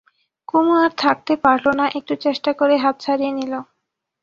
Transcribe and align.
কুমু 0.47 0.73
আর 0.83 0.91
থাকতে 1.03 1.33
পারলে 1.43 1.71
না, 1.79 1.85
একটু 1.99 2.13
চেষ্টা 2.25 2.51
করেই 2.59 2.79
হাত 2.83 2.95
ছাড়িয়ে 3.03 3.31
নিলে। 3.37 3.59